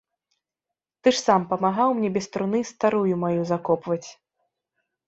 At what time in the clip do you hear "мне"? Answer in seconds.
1.99-2.09